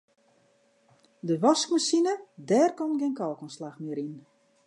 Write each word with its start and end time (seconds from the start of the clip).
De 1.27 1.35
waskmasine 1.43 2.13
dêr 2.49 2.69
komt 2.77 2.99
gjin 2.99 3.17
kalkoanslach 3.19 3.77
mear 3.83 3.99
yn. 4.07 4.15